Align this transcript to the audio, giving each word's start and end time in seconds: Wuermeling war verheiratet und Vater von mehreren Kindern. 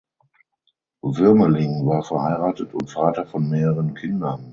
Wuermeling 1.03 1.85
war 1.85 2.01
verheiratet 2.03 2.73
und 2.73 2.89
Vater 2.89 3.27
von 3.27 3.47
mehreren 3.47 3.93
Kindern. 3.93 4.49